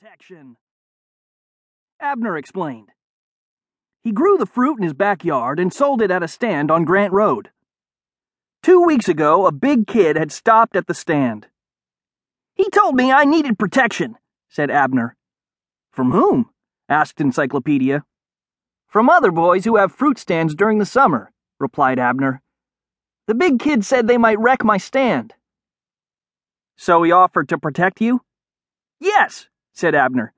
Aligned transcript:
protection. 0.00 0.56
Abner 1.98 2.36
explained. 2.36 2.90
He 4.04 4.12
grew 4.12 4.38
the 4.38 4.46
fruit 4.46 4.76
in 4.78 4.84
his 4.84 4.94
backyard 4.94 5.58
and 5.58 5.72
sold 5.72 6.00
it 6.02 6.10
at 6.10 6.22
a 6.22 6.28
stand 6.28 6.70
on 6.70 6.84
Grant 6.84 7.12
Road. 7.12 7.50
Two 8.62 8.82
weeks 8.82 9.08
ago, 9.08 9.44
a 9.44 9.50
big 9.50 9.88
kid 9.88 10.14
had 10.14 10.30
stopped 10.30 10.76
at 10.76 10.86
the 10.86 10.94
stand. 10.94 11.48
He 12.54 12.70
told 12.70 12.94
me 12.94 13.10
I 13.10 13.24
needed 13.24 13.58
protection, 13.58 14.16
said 14.48 14.70
Abner. 14.70 15.16
From 15.90 16.12
whom? 16.12 16.50
asked 16.88 17.20
Encyclopedia. 17.20 18.04
From 18.86 19.10
other 19.10 19.32
boys 19.32 19.64
who 19.64 19.76
have 19.76 19.90
fruit 19.90 20.18
stands 20.18 20.54
during 20.54 20.78
the 20.78 20.86
summer, 20.86 21.32
replied 21.58 21.98
Abner. 21.98 22.40
The 23.26 23.34
big 23.34 23.58
kid 23.58 23.84
said 23.84 24.06
they 24.06 24.18
might 24.18 24.38
wreck 24.38 24.62
my 24.62 24.78
stand. 24.78 25.34
So 26.76 27.02
he 27.02 27.10
offered 27.10 27.48
to 27.48 27.58
protect 27.58 28.00
you? 28.00 28.22
Yes, 29.00 29.48
said 29.78 29.94
Abner. 29.94 30.32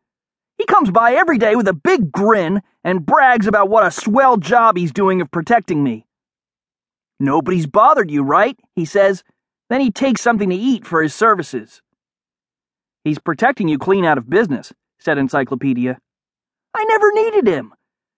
He 0.58 0.66
comes 0.66 0.90
by 0.90 1.14
every 1.14 1.38
day 1.38 1.56
with 1.56 1.66
a 1.66 1.72
big 1.72 2.12
grin 2.12 2.60
and 2.84 3.06
brags 3.06 3.46
about 3.46 3.70
what 3.70 3.86
a 3.86 3.90
swell 3.90 4.36
job 4.36 4.76
he's 4.76 4.92
doing 4.92 5.22
of 5.22 5.30
protecting 5.30 5.82
me. 5.82 6.06
Nobody's 7.18 7.66
bothered 7.66 8.10
you, 8.10 8.22
right? 8.22 8.58
He 8.76 8.84
says. 8.84 9.24
Then 9.70 9.80
he 9.80 9.90
takes 9.90 10.20
something 10.20 10.50
to 10.50 10.56
eat 10.56 10.84
for 10.84 11.02
his 11.02 11.14
services. 11.14 11.80
He's 13.04 13.18
protecting 13.18 13.68
you 13.68 13.78
clean 13.78 14.04
out 14.04 14.18
of 14.18 14.28
business, 14.28 14.72
said 14.98 15.16
Encyclopedia. 15.16 15.98
I 16.74 16.84
never 16.84 17.12
needed 17.12 17.46
him. 17.46 17.72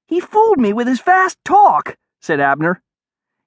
He 0.09 0.19
fooled 0.19 0.59
me 0.59 0.73
with 0.73 0.89
his 0.89 1.01
fast 1.01 1.39
talk, 1.45 1.97
said 2.21 2.41
Abner. 2.41 2.83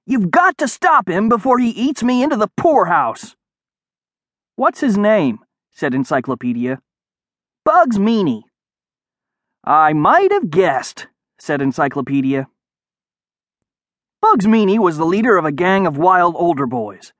You've 0.06 0.30
got 0.30 0.56
to 0.58 0.68
stop 0.68 1.08
him 1.08 1.28
before 1.28 1.58
he 1.58 1.70
eats 1.70 2.02
me 2.02 2.22
into 2.22 2.36
the 2.36 2.48
poorhouse. 2.56 3.36
What's 4.54 4.80
his 4.80 4.96
name? 4.96 5.40
said 5.72 5.94
Encyclopedia. 5.94 6.80
Bugs 7.66 7.98
Meany. 7.98 8.44
I 9.64 9.92
might 9.92 10.30
have 10.30 10.50
guessed, 10.50 11.08
said 11.36 11.60
Encyclopedia. 11.60 12.46
Bugs 14.22 14.46
Meany 14.46 14.78
was 14.78 14.98
the 14.98 15.04
leader 15.04 15.36
of 15.36 15.44
a 15.44 15.50
gang 15.50 15.84
of 15.84 15.98
wild 15.98 16.36
older 16.38 16.66
boys. 16.68 17.12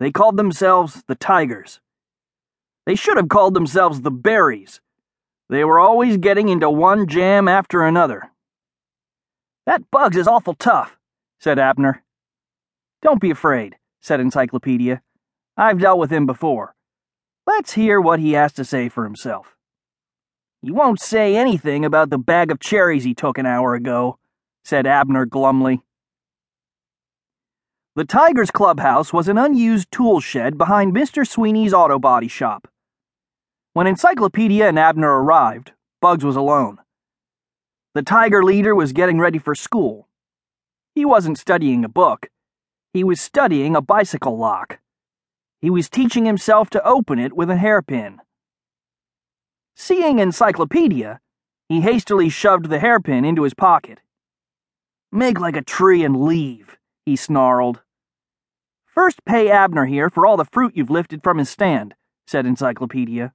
They 0.00 0.10
called 0.10 0.36
themselves 0.36 1.04
the 1.06 1.14
Tigers. 1.14 1.78
They 2.86 2.96
should 2.96 3.18
have 3.18 3.28
called 3.28 3.54
themselves 3.54 4.00
the 4.00 4.10
Berries. 4.10 4.80
They 5.48 5.62
were 5.62 5.78
always 5.78 6.16
getting 6.16 6.48
into 6.48 6.68
one 6.68 7.06
jam 7.06 7.46
after 7.46 7.82
another. 7.82 8.32
That 9.64 9.92
Bugs 9.92 10.16
is 10.16 10.26
awful 10.26 10.54
tough, 10.54 10.98
said 11.38 11.60
Abner. 11.60 12.02
Don't 13.00 13.20
be 13.20 13.30
afraid, 13.30 13.76
said 14.00 14.18
Encyclopedia. 14.18 15.02
I've 15.56 15.78
dealt 15.78 16.00
with 16.00 16.10
him 16.10 16.26
before. 16.26 16.74
Let's 17.46 17.74
hear 17.74 18.00
what 18.00 18.18
he 18.18 18.32
has 18.32 18.52
to 18.54 18.64
say 18.64 18.88
for 18.88 19.04
himself. 19.04 19.54
You 20.60 20.74
won't 20.74 21.00
say 21.00 21.36
anything 21.36 21.84
about 21.84 22.10
the 22.10 22.18
bag 22.18 22.50
of 22.50 22.58
cherries 22.58 23.04
he 23.04 23.14
took 23.14 23.38
an 23.38 23.46
hour 23.46 23.74
ago, 23.74 24.18
said 24.64 24.86
Abner 24.86 25.24
glumly. 25.24 25.82
The 27.94 28.04
Tiger's 28.04 28.50
clubhouse 28.50 29.12
was 29.12 29.28
an 29.28 29.38
unused 29.38 29.90
tool 29.90 30.20
shed 30.20 30.58
behind 30.58 30.94
Mr. 30.94 31.26
Sweeney's 31.26 31.72
auto 31.72 31.98
body 31.98 32.28
shop. 32.28 32.68
When 33.72 33.86
Encyclopedia 33.86 34.68
and 34.68 34.78
Abner 34.78 35.22
arrived, 35.22 35.72
Bugs 36.00 36.24
was 36.24 36.36
alone. 36.36 36.78
The 37.94 38.02
Tiger 38.02 38.44
leader 38.44 38.74
was 38.74 38.92
getting 38.92 39.18
ready 39.18 39.38
for 39.38 39.54
school. 39.54 40.08
He 40.94 41.04
wasn't 41.04 41.38
studying 41.38 41.84
a 41.84 41.88
book, 41.88 42.28
he 42.92 43.04
was 43.04 43.20
studying 43.20 43.76
a 43.76 43.82
bicycle 43.82 44.38
lock. 44.38 44.80
He 45.60 45.70
was 45.70 45.88
teaching 45.88 46.24
himself 46.24 46.70
to 46.70 46.84
open 46.84 47.18
it 47.18 47.34
with 47.34 47.50
a 47.50 47.56
hairpin. 47.56 48.20
Seeing 49.80 50.18
Encyclopedia, 50.18 51.20
he 51.68 51.80
hastily 51.82 52.28
shoved 52.28 52.68
the 52.68 52.80
hairpin 52.80 53.24
into 53.24 53.44
his 53.44 53.54
pocket. 53.54 54.00
Make 55.12 55.38
like 55.38 55.54
a 55.54 55.62
tree 55.62 56.02
and 56.02 56.20
leave, 56.20 56.76
he 57.06 57.14
snarled. 57.14 57.80
First 58.86 59.24
pay 59.24 59.48
Abner 59.50 59.86
here 59.86 60.10
for 60.10 60.26
all 60.26 60.36
the 60.36 60.44
fruit 60.44 60.76
you've 60.76 60.90
lifted 60.90 61.22
from 61.22 61.38
his 61.38 61.48
stand, 61.48 61.94
said 62.26 62.44
Encyclopedia. 62.44 63.32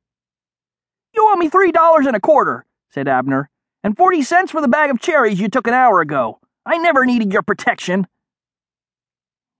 You 1.15 1.29
owe 1.31 1.37
me 1.37 1.47
three 1.47 1.71
dollars 1.71 2.05
and 2.05 2.15
a 2.15 2.19
quarter, 2.19 2.65
said 2.89 3.07
Abner, 3.07 3.49
and 3.81 3.95
forty 3.95 4.21
cents 4.21 4.51
for 4.51 4.59
the 4.59 4.67
bag 4.67 4.91
of 4.91 4.99
cherries 4.99 5.39
you 5.39 5.47
took 5.47 5.65
an 5.65 5.73
hour 5.73 6.01
ago. 6.01 6.39
I 6.65 6.77
never 6.77 7.05
needed 7.05 7.31
your 7.31 7.43
protection. 7.43 8.05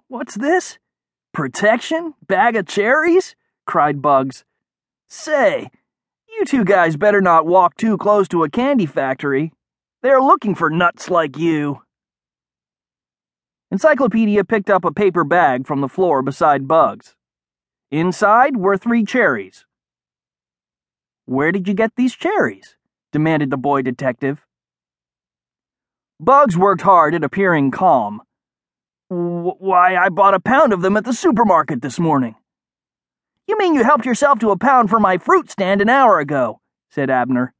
What's 0.09 0.35
this? 0.35 0.79
Protection? 1.33 2.13
Bag 2.27 2.57
of 2.57 2.67
cherries? 2.67 3.35
cried 3.65 4.01
Bugs. 4.01 4.43
Say, 5.07 5.69
you 6.39 6.45
two 6.45 6.65
guys 6.65 6.97
better 6.97 7.21
not 7.21 7.45
walk 7.45 7.75
too 7.75 7.97
close 7.97 8.27
to 8.29 8.43
a 8.43 8.49
candy 8.49 8.85
factory. 8.85 9.53
They're 10.01 10.21
looking 10.21 10.55
for 10.55 10.69
nuts 10.69 11.09
like 11.09 11.37
you. 11.37 11.81
Encyclopedia 13.71 14.43
picked 14.43 14.69
up 14.69 14.85
a 14.85 14.91
paper 14.91 15.23
bag 15.23 15.65
from 15.65 15.81
the 15.81 15.87
floor 15.89 16.21
beside 16.21 16.67
Bugs. 16.67 17.15
Inside 17.91 18.57
were 18.57 18.77
three 18.77 19.03
cherries. 19.03 19.65
Where 21.25 21.51
did 21.51 21.67
you 21.67 21.73
get 21.73 21.95
these 21.95 22.15
cherries? 22.15 22.75
demanded 23.11 23.49
the 23.49 23.57
boy 23.57 23.81
detective. 23.81 24.45
Bugs 26.19 26.57
worked 26.57 26.81
hard 26.81 27.15
at 27.15 27.23
appearing 27.23 27.71
calm. 27.71 28.21
Why, 29.09 29.95
I 29.95 30.09
bought 30.09 30.33
a 30.33 30.39
pound 30.39 30.73
of 30.73 30.81
them 30.81 30.97
at 30.97 31.05
the 31.05 31.13
supermarket 31.13 31.81
this 31.81 31.99
morning. 31.99 32.35
You 33.47 33.57
mean 33.57 33.75
you 33.75 33.83
helped 33.83 34.05
yourself 34.05 34.39
to 34.39 34.51
a 34.51 34.57
pound 34.57 34.89
for 34.89 34.99
my 34.99 35.17
fruit 35.17 35.51
stand 35.51 35.81
an 35.81 35.89
hour 35.89 36.19
ago, 36.19 36.61
said 36.89 37.09
Abner. 37.09 37.53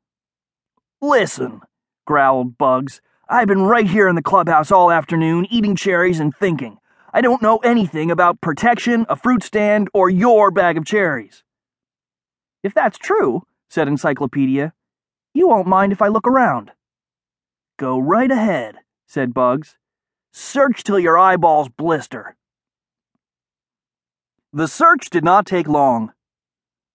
Listen, 1.01 1.61
growled 2.05 2.57
Bugs. 2.57 3.01
I've 3.27 3.47
been 3.47 3.63
right 3.63 3.87
here 3.87 4.07
in 4.07 4.15
the 4.15 4.21
clubhouse 4.21 4.71
all 4.71 4.91
afternoon, 4.91 5.45
eating 5.49 5.75
cherries 5.75 6.19
and 6.19 6.33
thinking. 6.33 6.77
I 7.13 7.19
don't 7.21 7.41
know 7.41 7.57
anything 7.57 8.11
about 8.11 8.41
protection, 8.41 9.05
a 9.09 9.15
fruit 9.15 9.43
stand, 9.43 9.89
or 9.93 10.09
your 10.09 10.51
bag 10.51 10.77
of 10.77 10.85
cherries. 10.85 11.43
If 12.63 12.73
that's 12.73 12.97
true, 12.97 13.43
said 13.69 13.87
Encyclopedia, 13.89 14.73
you 15.33 15.47
won't 15.49 15.67
mind 15.67 15.91
if 15.91 16.01
I 16.01 16.07
look 16.07 16.27
around. 16.27 16.71
Go 17.77 17.99
right 17.99 18.31
ahead, 18.31 18.75
said 19.05 19.33
Bugs. 19.33 19.77
Search 20.31 20.83
till 20.83 20.99
your 20.99 21.17
eyeballs 21.17 21.69
blister. 21.69 22.35
The 24.55 24.67
search 24.67 25.09
did 25.09 25.23
not 25.23 25.47
take 25.47 25.67
long. 25.67 26.13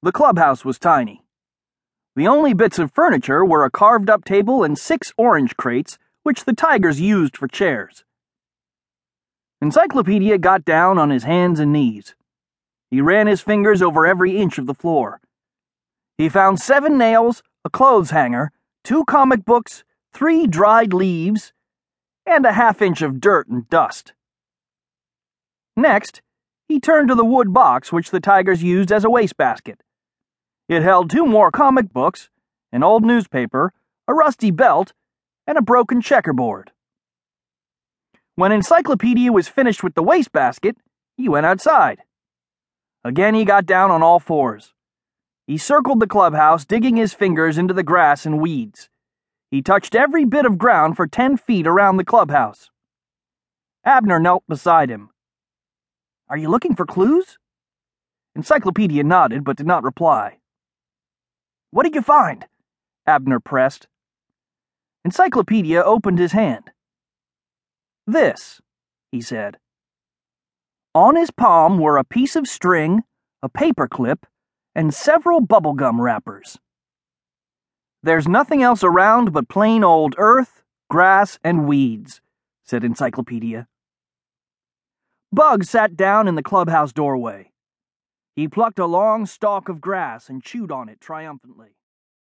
The 0.01 0.13
clubhouse 0.13 0.65
was 0.65 0.79
tiny. 0.79 1.25
The 2.15 2.29
only 2.29 2.55
bits 2.55 2.79
of 2.79 2.93
furniture 2.93 3.45
were 3.45 3.65
a 3.65 3.71
carved 3.71 4.09
up 4.09 4.25
table 4.25 4.63
and 4.63 4.79
six 4.79 5.13
orange 5.19 5.57
crates, 5.57 5.99
which 6.23 6.45
the 6.45 6.53
tigers 6.53 7.01
used 7.01 7.37
for 7.37 7.49
chairs. 7.49 8.05
Encyclopedia 9.61 10.39
got 10.39 10.65
down 10.65 10.99
on 10.99 11.11
his 11.11 11.25
hands 11.25 11.59
and 11.59 11.73
knees. 11.73 12.15
He 12.93 13.01
ran 13.01 13.27
his 13.27 13.41
fingers 13.41 13.83
over 13.83 14.07
every 14.07 14.37
inch 14.37 14.59
of 14.59 14.67
the 14.67 14.75
floor. 14.75 15.21
He 16.17 16.29
found 16.29 16.61
seven 16.61 16.97
nails, 16.97 17.43
a 17.65 17.71
clothes 17.71 18.11
hanger, 18.11 18.53
two 18.85 19.05
comic 19.05 19.45
books, 19.45 19.83
three 20.13 20.47
dried 20.47 20.93
leaves, 20.93 21.53
and 22.25 22.47
a 22.47 22.53
half 22.53 22.81
inch 22.81 23.03
of 23.03 23.21
dirt 23.21 23.49
and 23.49 23.69
dust. 23.69 24.13
Next, 25.77 26.23
he 26.69 26.79
turned 26.79 27.09
to 27.09 27.15
the 27.15 27.25
wood 27.25 27.53
box 27.53 27.91
which 27.91 28.11
the 28.11 28.21
tigers 28.21 28.63
used 28.63 28.93
as 28.93 29.05
a 29.05 29.11
wastebasket. 29.11 29.83
It 30.69 30.83
held 30.83 31.11
two 31.11 31.25
more 31.25 31.51
comic 31.51 31.93
books, 31.93 32.29
an 32.71 32.83
old 32.83 33.05
newspaper, 33.05 33.73
a 34.07 34.13
rusty 34.13 34.51
belt, 34.51 34.93
and 35.47 35.57
a 35.57 35.63
broken 35.63 36.03
checkerboard. 36.03 36.73
When 38.35 38.53
Encyclopedia 38.53 39.33
was 39.33 39.49
finished 39.49 39.83
with 39.83 39.95
the 39.95 40.03
wastebasket, 40.03 40.77
he 41.17 41.29
went 41.29 41.47
outside. 41.47 42.03
Again, 43.03 43.35
he 43.35 43.47
got 43.47 43.65
down 43.65 43.91
on 43.91 44.03
all 44.03 44.21
fours. 44.21 44.75
He 45.47 45.57
circled 45.57 46.01
the 46.01 46.07
clubhouse, 46.07 46.67
digging 46.67 46.97
his 46.97 47.15
fingers 47.15 47.57
into 47.57 47.73
the 47.73 47.83
grass 47.83 48.27
and 48.27 48.39
weeds. 48.39 48.91
He 49.51 49.63
touched 49.63 49.95
every 49.95 50.27
bit 50.27 50.45
of 50.45 50.59
ground 50.59 50.97
for 50.97 51.07
ten 51.07 51.39
feet 51.39 51.67
around 51.67 51.97
the 51.97 52.05
clubhouse. 52.05 52.71
Abner 53.85 54.21
knelt 54.21 54.45
beside 54.47 54.91
him. 54.91 55.09
Are 56.31 56.37
you 56.37 56.49
looking 56.51 56.75
for 56.75 56.85
clues? 56.85 57.39
Encyclopedia 58.35 59.03
nodded 59.03 59.45
but 59.45 59.57
did 59.57 59.67
not 59.67 59.83
reply. 59.83 60.39
What 61.71 61.85
did 61.85 61.95
you 61.95 62.03
find? 62.03 62.47
Abner 63.07 63.41
pressed. 63.41 63.87
Encyclopedia 65.05 65.83
opened 65.83 66.19
his 66.19 66.33
hand. 66.33 66.71
This, 68.07 68.61
he 69.11 69.21
said. 69.23 69.57
On 70.95 71.17
his 71.17 71.31
palm 71.31 71.79
were 71.79 71.97
a 71.97 72.05
piece 72.05 72.37
of 72.37 72.47
string, 72.47 73.05
a 73.43 73.49
paper 73.49 73.89
clip, 73.89 74.27
and 74.75 74.93
several 74.93 75.41
bubblegum 75.41 75.99
wrappers. 76.01 76.59
There's 78.03 78.29
nothing 78.29 78.63
else 78.63 78.85
around 78.85 79.33
but 79.33 79.49
plain 79.49 79.83
old 79.83 80.15
earth, 80.19 80.63
grass, 80.91 81.39
and 81.43 81.67
weeds, 81.67 82.21
said 82.65 82.85
Encyclopedia. 82.85 83.67
Bugs 85.31 85.69
sat 85.69 85.95
down 85.95 86.27
in 86.27 86.37
the 86.37 86.43
clubhouse 86.43 86.91
doorway. 86.91 87.51
He 88.35 88.49
plucked 88.49 88.79
a 88.79 88.87
long 88.87 89.27
stalk 89.27 89.69
of 89.69 89.81
grass 89.81 90.31
and 90.31 90.43
chewed 90.43 90.73
on 90.73 90.89
it 90.89 91.03
triumphantly. 91.03 91.77